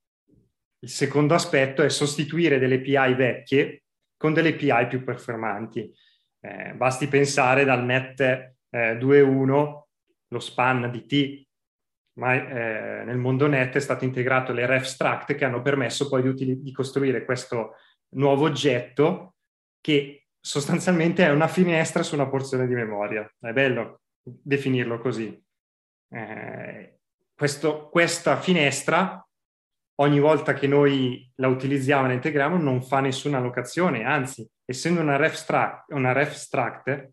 [0.78, 3.82] il secondo aspetto è sostituire delle API vecchie
[4.16, 5.92] con delle API più performanti.
[6.40, 9.82] Eh, basti pensare dal NET eh, 2.1,
[10.28, 11.46] lo span di T,
[12.20, 16.62] ma eh, nel mondo net è stato integrato le refstract che hanno permesso poi di,
[16.62, 17.74] di, costruire questo
[18.10, 19.34] nuovo oggetto
[19.80, 23.30] che sostanzialmente è una finestra su una porzione di memoria.
[23.38, 25.42] È bello definirlo così.
[26.12, 26.98] Eh,
[27.34, 29.24] questo, questa finestra
[30.00, 35.00] ogni volta che noi la utilizziamo e la integriamo non fa nessuna allocazione, anzi, essendo
[35.00, 37.10] una ref, struct, una ref struct,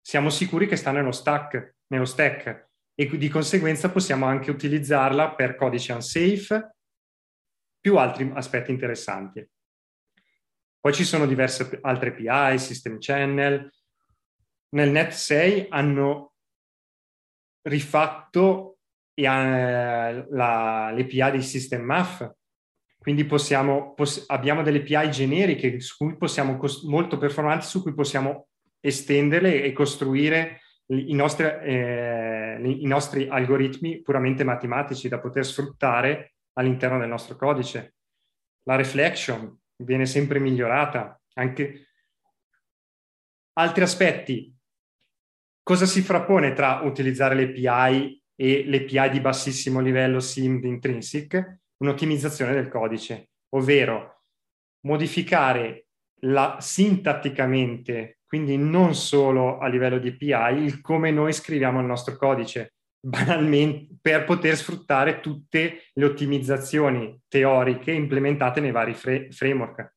[0.00, 5.54] siamo sicuri che sta nello stack, nello stack e di conseguenza possiamo anche utilizzarla per
[5.54, 6.74] codice unsafe,
[7.80, 9.48] più altri aspetti interessanti.
[10.80, 13.70] Poi ci sono diverse altre API, System Channel.
[14.70, 16.32] Nel Net 6 hanno
[17.68, 18.78] rifatto
[19.12, 22.32] eh, la, l'API di System MAF,
[22.98, 27.92] quindi possiamo, poss- abbiamo delle API generiche su cui possiamo, cos- molto performanti, su cui
[27.92, 28.48] possiamo
[28.80, 36.98] estenderle e costruire i nostri, eh, i nostri algoritmi puramente matematici da poter sfruttare all'interno
[36.98, 37.96] del nostro codice.
[38.62, 41.20] La reflection viene sempre migliorata.
[41.34, 41.88] Anche
[43.54, 44.54] altri aspetti.
[45.62, 50.68] Cosa si frappone tra utilizzare le API e le API di bassissimo livello SIM di
[50.68, 51.58] Intrinsic?
[51.78, 54.24] Un'ottimizzazione del codice, ovvero
[54.86, 55.86] modificare
[56.22, 62.16] la, sintatticamente, quindi non solo a livello di API, il come noi scriviamo il nostro
[62.16, 69.94] codice banalmente per poter sfruttare tutte le ottimizzazioni teoriche implementate nei vari fre- framework.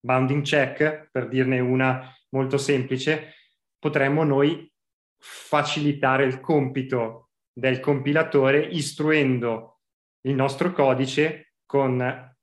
[0.00, 3.34] Bounding check, per dirne una molto semplice,
[3.78, 4.70] potremmo noi
[5.18, 9.80] facilitare il compito del compilatore istruendo
[10.26, 12.34] il nostro codice con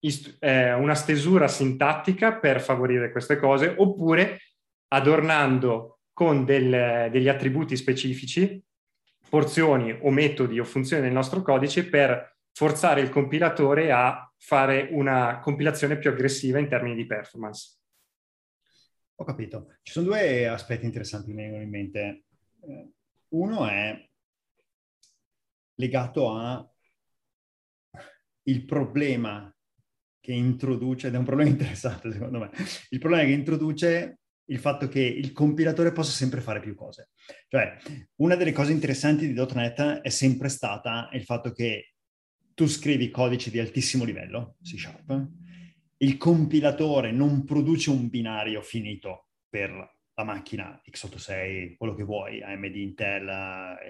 [0.00, 4.38] ist- eh, una stesura sintattica per favorire queste cose oppure
[4.88, 8.62] adornando con del, degli attributi specifici,
[9.28, 15.38] porzioni o metodi o funzioni del nostro codice per forzare il compilatore a fare una
[15.38, 17.78] compilazione più aggressiva in termini di performance.
[19.16, 19.76] Ho capito.
[19.82, 22.24] Ci sono due aspetti interessanti che mi vengono in mente.
[22.60, 22.90] Eh,
[23.28, 24.08] uno è
[25.74, 26.66] legato a
[28.44, 29.54] il problema
[30.20, 32.50] che introduce, ed è un problema interessante secondo me,
[32.90, 37.10] il problema che introduce il fatto che il compilatore possa sempre fare più cose.
[37.48, 37.76] Cioè,
[38.16, 41.94] una delle cose interessanti di .NET è sempre stata il fatto che
[42.54, 45.28] tu scrivi codici di altissimo livello, C Sharp,
[45.98, 49.70] il compilatore non produce un binario finito per
[50.14, 53.26] la macchina x86, quello che vuoi, AMD, Intel,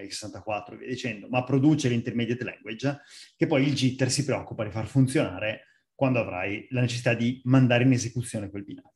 [0.07, 3.01] x64 e via dicendo, ma produce l'intermediate language
[3.35, 7.83] che poi il jitter si preoccupa di far funzionare quando avrai la necessità di mandare
[7.83, 8.93] in esecuzione quel binario.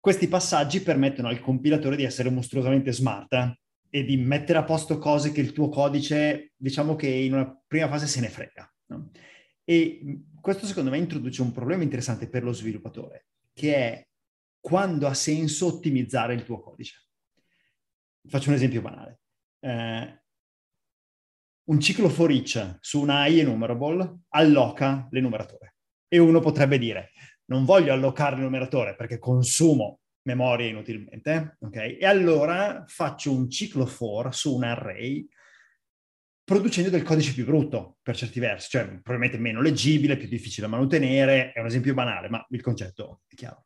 [0.00, 3.58] Questi passaggi permettono al compilatore di essere mostruosamente smart eh,
[3.90, 7.88] e di mettere a posto cose che il tuo codice, diciamo che in una prima
[7.88, 8.74] fase se ne frega.
[8.86, 9.10] No?
[9.64, 14.06] E questo secondo me introduce un problema interessante per lo sviluppatore, che è
[14.60, 17.06] quando ha senso ottimizzare il tuo codice.
[18.26, 19.20] Faccio un esempio banale.
[19.60, 20.22] Eh,
[21.64, 25.74] un ciclo for each su una I enumerable alloca l'enumeratore.
[26.08, 27.10] E uno potrebbe dire,
[27.48, 31.76] non voglio allocare il numeratore perché consumo memoria inutilmente, ok?
[31.98, 35.26] E allora faccio un ciclo for su un array
[36.44, 40.76] producendo del codice più brutto per certi versi, cioè probabilmente meno leggibile, più difficile da
[40.76, 43.64] mantenere, è un esempio banale, ma il concetto è chiaro.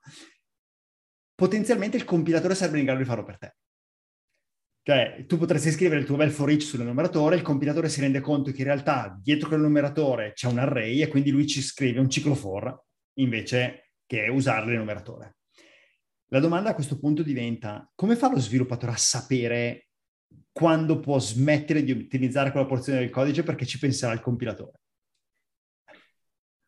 [1.34, 3.56] Potenzialmente il compilatore sarebbe in grado di farlo per te.
[4.84, 8.50] Cioè, tu potresti scrivere il tuo bel for each sull'enumeratore, il compilatore si rende conto
[8.50, 12.34] che in realtà dietro quell'enumeratore c'è un array e quindi lui ci scrive un ciclo
[12.34, 12.82] for
[13.14, 15.36] invece che usare l'enumeratore.
[16.28, 19.88] La domanda a questo punto diventa come fa lo sviluppatore a sapere
[20.50, 24.80] quando può smettere di utilizzare quella porzione del codice perché ci penserà il compilatore?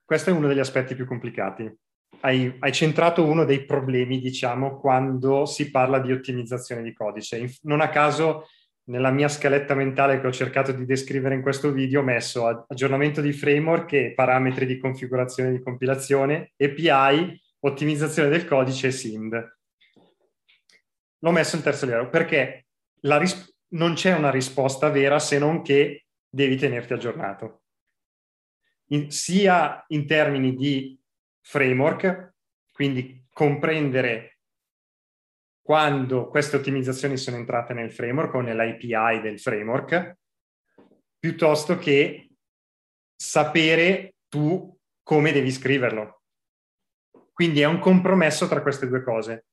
[0.04, 1.70] Questo è uno degli aspetti più complicati.
[2.20, 7.50] Hai, hai, centrato uno dei problemi, diciamo, quando si parla di ottimizzazione di codice.
[7.62, 8.46] Non a caso
[8.86, 13.20] nella mia scaletta mentale che ho cercato di descrivere in questo video ho messo aggiornamento
[13.20, 19.56] di framework e parametri di configurazione di compilazione, API, ottimizzazione del codice e SIMD.
[21.18, 22.66] L'ho messo in terzo livello perché
[23.00, 27.62] ris- non c'è una risposta vera se non che devi tenerti aggiornato.
[28.88, 30.98] In, sia in termini di
[31.40, 32.34] framework,
[32.70, 34.33] quindi comprendere
[35.64, 40.18] quando queste ottimizzazioni sono entrate nel framework o nell'API del framework,
[41.18, 42.28] piuttosto che
[43.16, 46.20] sapere tu come devi scriverlo.
[47.32, 49.46] Quindi è un compromesso tra queste due cose.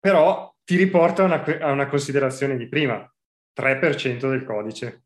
[0.00, 3.08] Però ti riporta a una, a una considerazione di prima,
[3.56, 5.04] 3% del codice.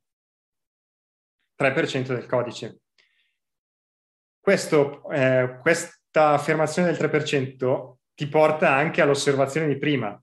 [1.61, 2.81] 3% del codice.
[4.41, 10.21] Questo, eh, questa affermazione del 3% ti porta anche all'osservazione di prima.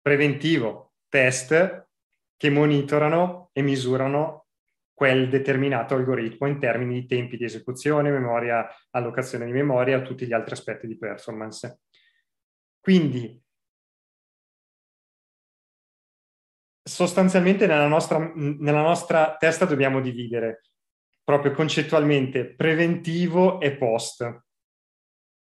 [0.00, 1.88] Preventivo, test
[2.36, 4.46] che monitorano e misurano
[4.94, 10.32] quel determinato algoritmo in termini di tempi di esecuzione, memoria, allocazione di memoria, tutti gli
[10.32, 11.80] altri aspetti di performance.
[12.78, 13.42] Quindi
[16.82, 20.62] sostanzialmente nella nostra, nella nostra testa dobbiamo dividere
[21.22, 24.42] proprio concettualmente preventivo e post,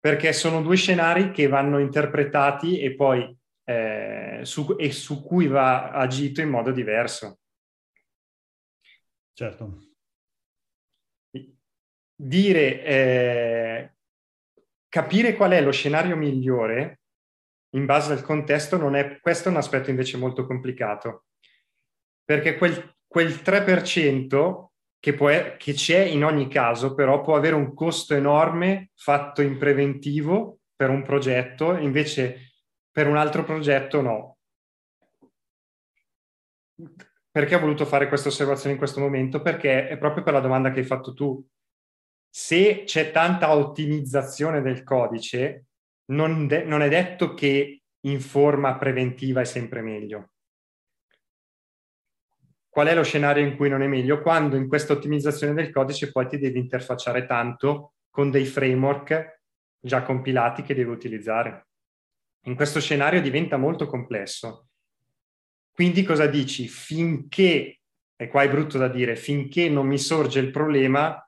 [0.06, 5.90] perché sono due scenari che vanno interpretati e poi eh, su, e su cui va
[5.90, 7.40] agito in modo diverso.
[9.32, 9.88] Certo.
[12.14, 13.94] Dire, eh,
[14.88, 17.00] capire qual è lo scenario migliore
[17.70, 21.24] in base al contesto, non è, questo è un aspetto invece molto complicato,
[22.24, 24.66] perché quel, quel 3%
[24.98, 29.58] che, può, che c'è in ogni caso, però può avere un costo enorme fatto in
[29.58, 32.52] preventivo per un progetto, invece
[32.90, 34.38] per un altro progetto no.
[37.30, 39.42] Perché ho voluto fare questa osservazione in questo momento?
[39.42, 41.46] Perché è proprio per la domanda che hai fatto tu.
[42.28, 45.66] Se c'è tanta ottimizzazione del codice,
[46.06, 50.30] non, de- non è detto che in forma preventiva è sempre meglio.
[52.76, 54.20] Qual è lo scenario in cui non è meglio?
[54.20, 59.40] Quando in questa ottimizzazione del codice poi ti devi interfacciare tanto con dei framework
[59.80, 61.68] già compilati che devi utilizzare.
[62.44, 64.68] In questo scenario diventa molto complesso.
[65.72, 66.68] Quindi cosa dici?
[66.68, 67.78] Finché,
[68.14, 71.18] e qua è brutto da dire, finché non mi sorge il problema,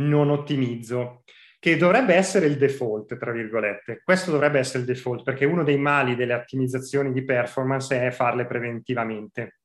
[0.00, 1.22] non ottimizzo
[1.60, 4.00] che dovrebbe essere il default, tra virgolette.
[4.02, 8.44] Questo dovrebbe essere il default, perché uno dei mali delle ottimizzazioni di performance è farle
[8.44, 9.60] preventivamente.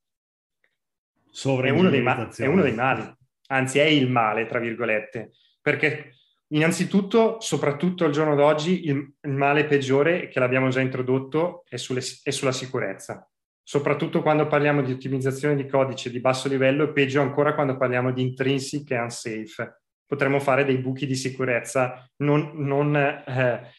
[1.70, 3.10] È uno, dei ma- è uno dei mali,
[3.48, 6.16] anzi è il male, tra virgolette, perché
[6.48, 12.02] innanzitutto, soprattutto al giorno d'oggi, il, il male peggiore, che l'abbiamo già introdotto, è, sulle,
[12.24, 13.26] è sulla sicurezza.
[13.64, 18.12] Soprattutto quando parliamo di ottimizzazione di codice di basso livello e peggio ancora quando parliamo
[18.12, 19.84] di intrinsic e unsafe.
[20.06, 23.72] Potremmo fare dei buchi di sicurezza non, non, eh,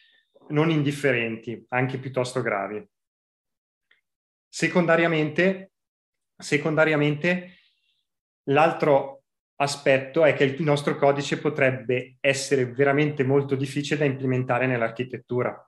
[0.49, 2.83] non indifferenti, anche piuttosto gravi.
[4.49, 5.72] Secondariamente,
[6.43, 7.59] secondariamente,
[8.45, 9.23] l'altro
[9.57, 15.65] aspetto è che il nostro codice potrebbe essere veramente molto difficile da implementare nell'architettura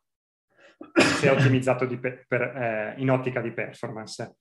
[1.19, 4.37] se ottimizzato per, per, eh, in ottica di performance.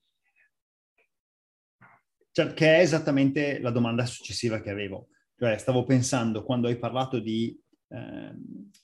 [2.30, 5.08] Cioè, che è esattamente la domanda successiva che avevo.
[5.36, 7.56] Cioè, stavo pensando, quando hai parlato di,
[7.88, 8.32] eh,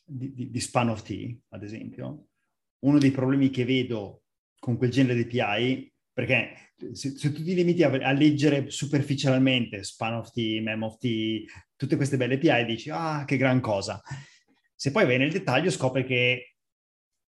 [0.04, 2.26] di, di span of T, ad esempio,
[2.84, 4.22] uno dei problemi che vedo
[4.58, 9.83] con quel genere di API, perché se, se tu ti limiti a, a, leggere superficialmente
[9.83, 11.44] span of T, mem of T,
[11.77, 14.01] tutte queste belle API, dici, ah, che gran cosa.
[14.75, 16.55] Se poi vai nel dettaglio scopri che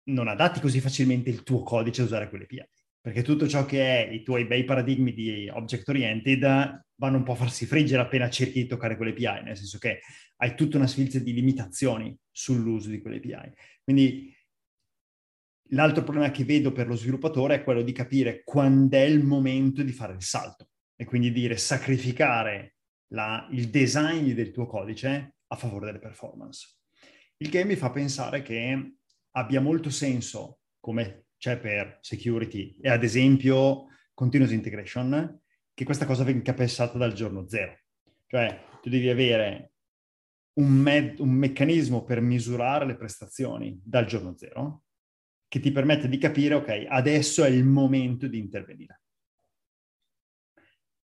[0.05, 2.67] non adatti così facilmente il tuo codice a usare quelle API
[3.03, 6.41] perché tutto ciò che è i tuoi bei paradigmi di object oriented
[6.95, 10.03] vanno un po' a farsi friggere appena cerchi di toccare quelle API, nel senso che
[10.37, 13.53] hai tutta una sfilza di limitazioni sull'uso di quelle API.
[13.83, 14.33] Quindi
[15.73, 19.83] l'altro problema che vedo per lo sviluppatore è quello di capire quando è il momento
[19.83, 22.77] di fare il salto e quindi dire sacrificare
[23.09, 26.77] la, il design del tuo codice a favore delle performance.
[27.39, 28.95] Il che mi fa pensare che
[29.33, 35.41] abbia molto senso come c'è per security e ad esempio continuous integration,
[35.75, 37.79] che questa cosa venga pensata dal giorno zero.
[38.27, 39.73] Cioè tu devi avere
[40.55, 44.85] un, me- un meccanismo per misurare le prestazioni dal giorno zero
[45.53, 49.03] che ti permette di capire, ok, adesso è il momento di intervenire.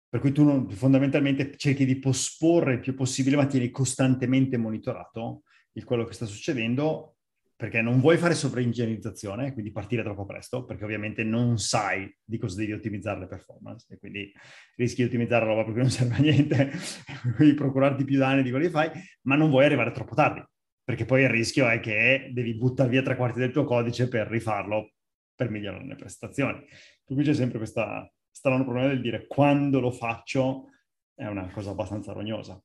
[0.09, 5.43] Per cui tu non, fondamentalmente cerchi di posporre il più possibile, ma tieni costantemente monitorato
[5.73, 7.17] il quello che sta succedendo
[7.55, 12.57] perché non vuoi fare sovraingegnerizzazione, quindi partire troppo presto, perché ovviamente non sai di cosa
[12.57, 14.33] devi ottimizzare le performance e quindi
[14.77, 16.71] rischi di ottimizzare roba perché non serve a niente,
[17.37, 18.91] quindi procurarti più danni di quelli che fai,
[19.25, 20.43] ma non vuoi arrivare troppo tardi,
[20.85, 24.27] perché poi il rischio è che devi buttare via tre quarti del tuo codice per
[24.27, 24.93] rifarlo
[25.35, 26.61] per migliorare le prestazioni.
[26.61, 30.71] Per cui c'è sempre questo strano problema del dire quando lo faccio
[31.15, 32.61] è una cosa abbastanza rognosa.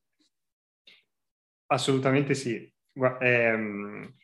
[1.66, 2.72] Assolutamente sì.
[2.92, 4.14] Guarda, ehm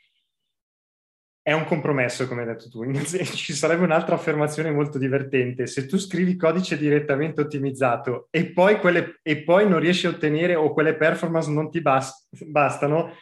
[1.45, 2.89] è un compromesso, come hai detto tu.
[2.95, 5.67] Ci sarebbe un'altra affermazione molto divertente.
[5.67, 10.55] Se tu scrivi codice direttamente ottimizzato e poi, quelle, e poi non riesci a ottenere
[10.55, 13.15] o quelle performance non ti bast- bastano,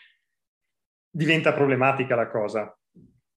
[1.10, 2.74] diventa problematica la cosa.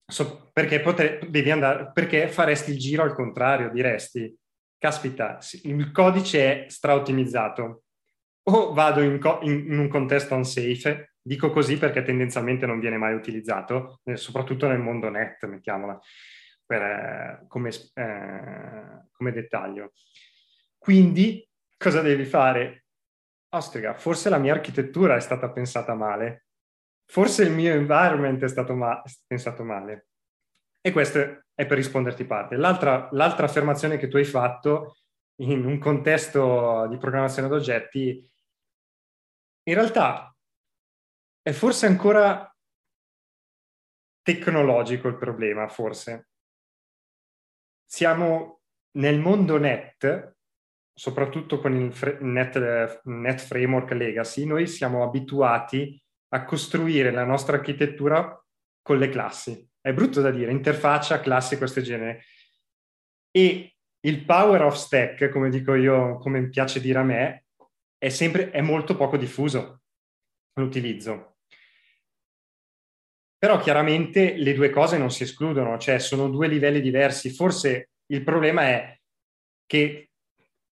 [0.05, 1.19] So, perché, potre,
[1.50, 4.35] andare, perché faresti il giro al contrario, diresti,
[4.77, 7.83] caspita, il codice è stra-ottimizzato.
[8.45, 13.13] O vado in, co- in un contesto unsafe Dico così perché tendenzialmente non viene mai
[13.13, 15.98] utilizzato, eh, soprattutto nel mondo net, mettiamola
[16.65, 19.93] per, eh, come, eh, come dettaglio.
[20.77, 22.87] Quindi cosa devi fare?
[23.54, 26.42] Ostriga, forse la mia architettura è stata pensata male,
[27.13, 30.07] forse il mio environment è stato ma- pensato male.
[30.81, 32.55] E questo è per risponderti parte.
[32.55, 34.97] L'altra, l'altra affermazione che tu hai fatto
[35.41, 38.31] in un contesto di programmazione ad oggetti
[39.65, 40.35] in realtà
[41.43, 42.51] è forse ancora
[44.23, 46.29] tecnologico il problema, forse.
[47.85, 48.61] Siamo
[48.97, 50.35] nel mondo net,
[50.91, 56.02] soprattutto con il net, net Framework Legacy, noi siamo abituati
[56.34, 58.44] a costruire la nostra architettura
[58.81, 59.69] con le classi.
[59.79, 62.23] È brutto da dire, interfaccia, classi, questo genere.
[63.29, 67.46] E il power of stack, come dico io, come piace dire a me,
[67.98, 69.81] è sempre, è molto poco diffuso
[70.56, 71.38] l'utilizzo.
[73.38, 77.29] Però chiaramente le due cose non si escludono, cioè sono due livelli diversi.
[77.29, 79.00] Forse il problema è
[79.65, 80.10] che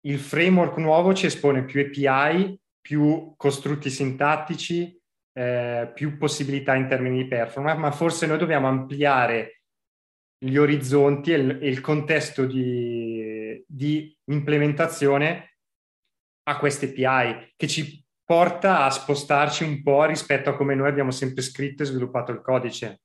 [0.07, 4.98] il framework nuovo ci espone più API, più costrutti sintattici,
[5.39, 9.62] eh, più possibilità in termini di performance, ma forse noi dobbiamo ampliare
[10.36, 15.59] gli orizzonti e il, e il contesto di, di, implementazione
[16.49, 21.12] a queste API che ci porta a spostarci un po' rispetto a come noi abbiamo
[21.12, 23.03] sempre scritto e sviluppato il codice.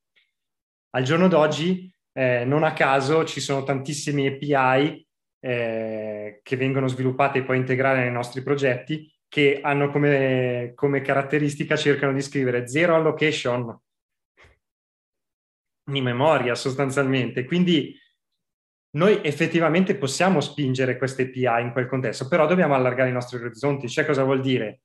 [0.90, 5.06] Al giorno d'oggi, eh, non a caso, ci sono tantissime API
[5.38, 11.74] eh, che vengono sviluppate e poi integrate nei nostri progetti che hanno come, come caratteristica,
[11.74, 13.76] cercano di scrivere zero allocation
[15.90, 17.44] di memoria sostanzialmente.
[17.44, 17.98] Quindi
[18.90, 23.88] noi effettivamente possiamo spingere queste API in quel contesto, però dobbiamo allargare i nostri orizzonti.
[23.88, 24.82] Cioè cosa vuol dire?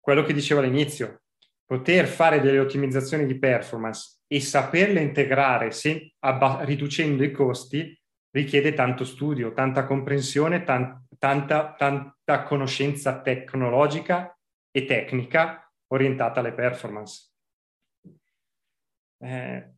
[0.00, 1.24] Quello che dicevo all'inizio,
[1.66, 7.94] poter fare delle ottimizzazioni di performance e saperle integrare se, abba- riducendo i costi
[8.30, 11.74] richiede tanto studio, tanta comprensione, tan- tanta,
[12.30, 14.36] tanta conoscenza tecnologica
[14.70, 17.32] e tecnica orientata alle performance.
[19.18, 19.74] Eh,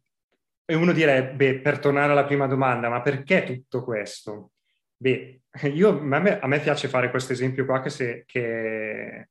[0.64, 4.52] e uno direbbe, per tornare alla prima domanda, ma perché tutto questo?
[4.96, 5.42] Beh,
[5.72, 9.28] io, a, me, a me piace fare questo esempio qua che, se, che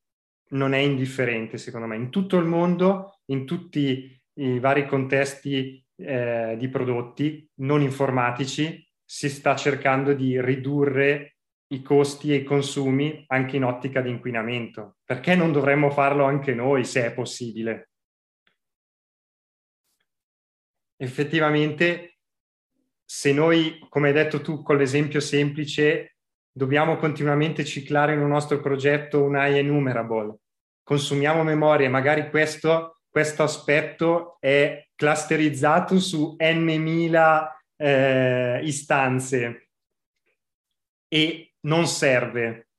[0.49, 1.95] non è indifferente, secondo me.
[1.95, 9.30] In tutto il mondo, in tutti i vari contesti eh, di prodotti non informatici, si
[9.30, 11.36] sta cercando di ridurre
[11.72, 14.97] i costi e i consumi anche in ottica di inquinamento.
[15.03, 17.89] Perché non dovremmo farlo anche noi, se è possibile?
[20.97, 22.17] Effettivamente,
[23.03, 26.17] se noi, come hai detto tu con l'esempio semplice,
[26.51, 30.39] dobbiamo continuamente ciclare in un nostro progetto un I enumerable,
[30.84, 39.69] consumiamo memoria, magari questo, questo aspetto è clusterizzato su n mila eh, istanze
[41.07, 42.70] e non serve.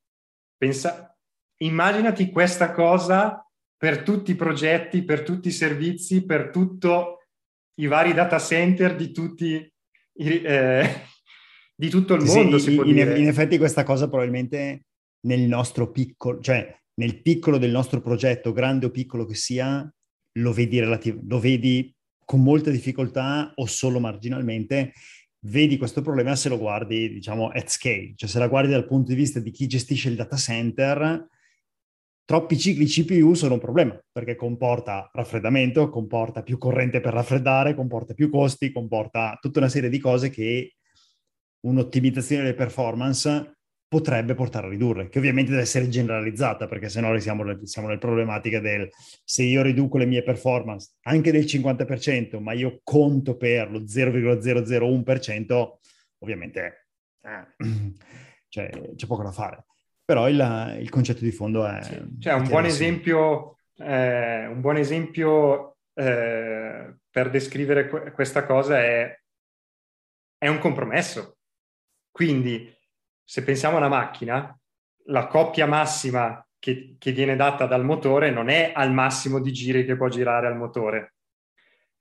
[0.57, 1.17] Pensa,
[1.59, 6.89] immaginati questa cosa per tutti i progetti, per tutti i servizi, per tutti
[7.81, 9.73] i vari data center di tutti
[10.15, 10.89] i, eh,
[11.75, 14.85] di tutto il mondo, sì, in, in, effetti questa cosa probabilmente
[15.27, 19.93] nel nostro piccolo, cioè nel piccolo del nostro progetto, grande o piccolo che sia,
[20.39, 21.93] lo vedi, relativ- lo vedi
[22.25, 24.93] con molta difficoltà o solo marginalmente,
[25.45, 29.11] vedi questo problema se lo guardi, diciamo, at scale, cioè se la guardi dal punto
[29.11, 31.29] di vista di chi gestisce il data center,
[32.25, 38.15] troppi cicli CPU sono un problema perché comporta raffreddamento, comporta più corrente per raffreddare, comporta
[38.15, 40.77] più costi, comporta tutta una serie di cose che
[41.61, 43.59] un'ottimizzazione delle performance
[43.93, 48.59] potrebbe portare a ridurre, che ovviamente deve essere generalizzata, perché sennò siamo, siamo nel problematica
[48.59, 48.89] del
[49.23, 55.71] se io riduco le mie performance anche del 50%, ma io conto per lo 0,001%,
[56.21, 56.87] ovviamente
[57.21, 57.47] eh,
[58.49, 59.67] cioè, c'è poco da fare.
[60.03, 61.83] Però il, il concetto di fondo è...
[61.83, 62.17] Sì.
[62.19, 69.15] Cioè, un buon esempio, eh, un buon esempio eh, per descrivere que- questa cosa è,
[70.39, 71.37] è un compromesso.
[72.11, 72.75] Quindi
[73.25, 74.59] se pensiamo a una macchina,
[75.07, 79.85] la coppia massima che, che, viene data dal motore non è al massimo di giri
[79.85, 81.15] che può girare al motore.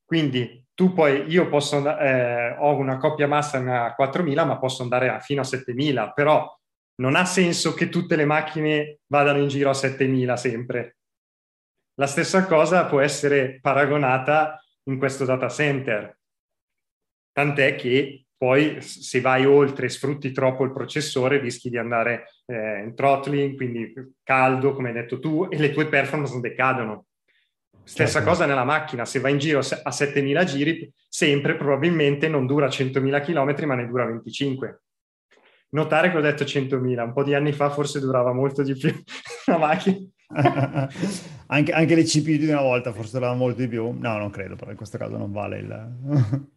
[0.06, 5.20] Quindi tu poi, io posso, eh, ho una coppia massa a 4000, ma posso andare
[5.22, 6.48] fino a 7000, però
[6.96, 10.98] non ha senso che tutte le macchine vadano in giro a 7000 sempre.
[11.96, 16.18] La stessa cosa può essere paragonata in questo data center,
[17.32, 22.82] tant'è che poi se vai oltre e sfrutti troppo il processore rischi di andare eh,
[22.86, 27.06] in throttling, quindi caldo, come hai detto tu, e le tue performance decadono.
[27.84, 28.30] Stessa certo.
[28.30, 33.22] cosa nella macchina, se vai in giro a 7000 giri, sempre probabilmente non dura 100.000
[33.22, 34.82] km, ma ne dura 25.
[35.70, 38.92] Notare che ho detto 100.000, un po' di anni fa forse durava molto di più
[39.46, 40.00] la macchina.
[41.46, 43.92] anche, anche, le CPU di una volta forse duravano molto di più.
[43.92, 46.50] No, non credo, però in questo caso non vale il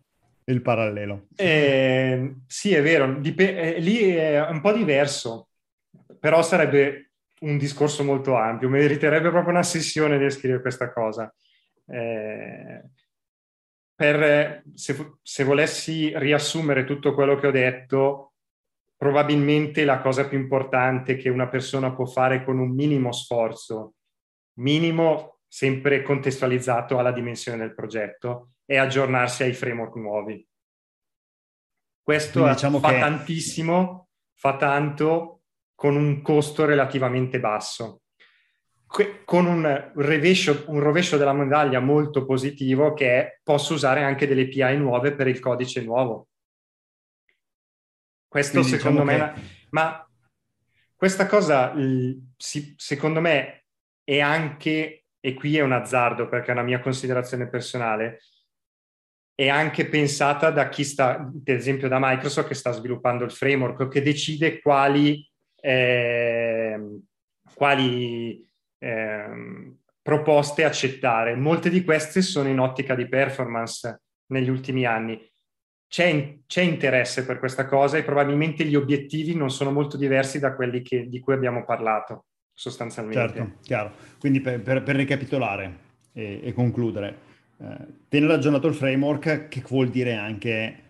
[0.46, 1.28] il parallelo.
[1.36, 5.48] Eh, sì, è vero, Dip- eh, lì è un po' diverso,
[6.18, 11.32] però sarebbe un discorso molto ampio, meriterebbe proprio una sessione di scrivere questa cosa.
[11.86, 12.82] Eh,
[13.94, 18.32] per, se, se volessi riassumere tutto quello che ho detto,
[18.96, 23.94] probabilmente la cosa più importante che una persona può fare con un minimo sforzo,
[24.54, 30.46] minimo sempre contestualizzato alla dimensione del progetto, è aggiornarsi ai framework nuovi.
[32.02, 32.98] Questo diciamo fa che...
[32.98, 35.42] tantissimo, fa tanto
[35.74, 38.02] con un costo relativamente basso
[39.24, 44.42] con un rovescio, un rovescio, della medaglia molto positivo che è posso usare anche delle
[44.42, 46.28] API nuove per il codice nuovo.
[48.28, 49.32] Questo Quindi secondo diciamo me...
[49.32, 49.40] Che...
[49.70, 50.08] Ma
[50.94, 51.74] questa cosa,
[52.36, 53.64] secondo me,
[54.04, 58.20] è anche, e qui è un azzardo perché è una mia considerazione personale,
[59.34, 63.88] è anche pensata da chi sta, ad esempio da Microsoft che sta sviluppando il framework,
[63.88, 65.28] che decide quali,
[65.60, 66.80] eh,
[67.54, 71.34] quali eh, proposte accettare.
[71.34, 75.20] Molte di queste sono in ottica di performance negli ultimi anni.
[75.88, 80.54] C'è, c'è, interesse per questa cosa e probabilmente gli obiettivi non sono molto diversi da
[80.54, 83.34] quelli che, di cui abbiamo parlato sostanzialmente.
[83.34, 83.92] Certo, chiaro.
[84.18, 85.78] Quindi per, per, per ricapitolare
[86.12, 87.32] e, e concludere,
[88.08, 90.82] tenere aggiornato il framework che vuol dire anche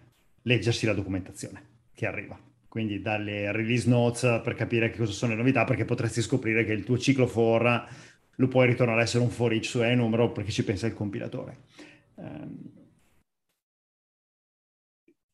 [0.42, 1.62] leggersi la documentazione
[1.94, 2.38] che arriva
[2.74, 6.72] quindi dalle release notes per capire che cosa sono le novità, perché potresti scoprire che
[6.72, 7.88] il tuo ciclo for
[8.34, 10.94] lo puoi ritornare a essere un for each su E numero perché ci pensa il
[10.94, 11.58] compilatore.
[12.14, 12.72] Um,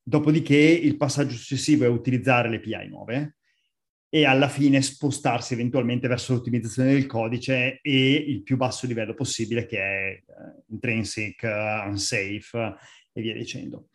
[0.03, 3.37] dopodiché il passaggio successivo è utilizzare le API nuove
[4.13, 9.67] e alla fine spostarsi eventualmente verso l'ottimizzazione del codice e il più basso livello possibile
[9.67, 12.75] che è uh, intrinsic, uh, unsafe
[13.13, 13.87] e via dicendo.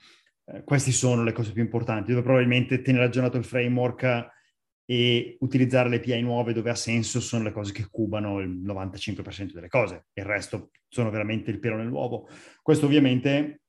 [0.46, 4.34] Eh, queste sono le cose più importanti, dove probabilmente tenere aggiornato il framework
[4.86, 9.52] e utilizzare le API nuove dove ha senso sono le cose che cubano il 95%
[9.52, 12.30] delle cose, il resto sono veramente il pelo nell'uovo.
[12.62, 13.62] Questo ovviamente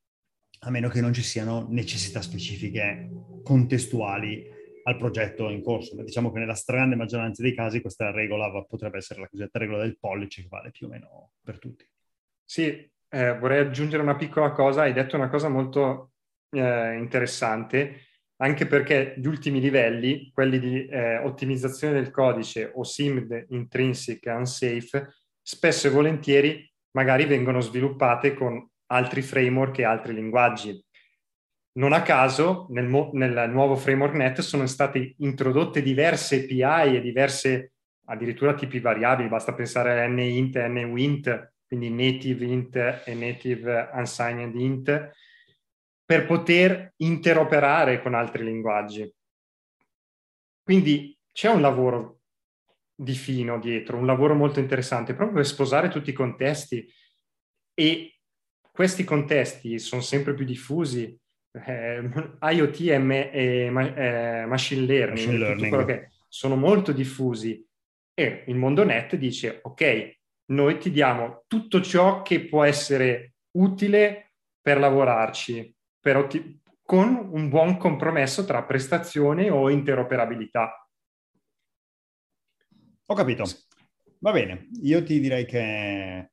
[0.61, 3.11] a meno che non ci siano necessità specifiche
[3.43, 4.55] contestuali
[4.87, 9.21] al progetto in corso, diciamo che nella stragrande maggioranza dei casi questa regola potrebbe essere
[9.21, 11.85] la cosiddetta regola del pollice che vale più o meno per tutti.
[12.45, 16.13] Sì, eh, vorrei aggiungere una piccola cosa, hai detto una cosa molto
[16.51, 18.03] eh, interessante,
[18.37, 25.17] anche perché gli ultimi livelli, quelli di eh, ottimizzazione del codice o SIMD intrinsic unsafe,
[25.43, 30.81] spesso e volentieri magari vengono sviluppate con altri framework e altri linguaggi.
[31.77, 37.01] Non a caso nel, mo- nel nuovo framework net sono state introdotte diverse API e
[37.01, 37.73] diverse
[38.07, 45.11] addirittura tipi variabili, basta pensare a NInt NWint, quindi native int e native unsigned int,
[46.05, 49.13] per poter interoperare con altri linguaggi.
[50.63, 52.21] Quindi c'è un lavoro
[52.95, 56.91] di fino dietro, un lavoro molto interessante proprio per sposare tutti i contesti
[57.75, 58.19] e
[58.71, 61.19] questi contesti sono sempre più diffusi.
[61.65, 65.85] Eh, IoT e, me, e eh, machine learning, machine learning.
[65.85, 67.65] Che sono molto diffusi
[68.15, 74.33] e il mondo net dice ok, noi ti diamo tutto ciò che può essere utile
[74.61, 80.89] per lavorarci, però ti, con un buon compromesso tra prestazione o interoperabilità.
[83.07, 83.45] Ho capito.
[84.21, 86.31] Va bene, io ti direi che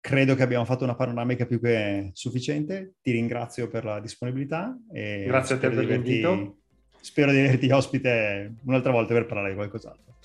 [0.00, 2.94] credo che abbiamo fatto una panoramica più che sufficiente.
[3.02, 4.76] Ti ringrazio per la disponibilità.
[4.92, 6.56] E Grazie a te per l'invito.
[7.00, 10.16] Spero di averti ospite un'altra volta per parlare di qualcos'altro.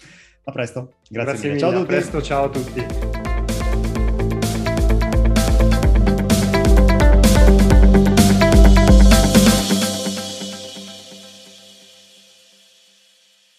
[0.46, 0.96] A presto.
[1.10, 1.60] Grazie, Grazie mille.
[1.60, 1.84] Ciao a tutti.
[1.84, 3.25] A presto, ciao a tutti.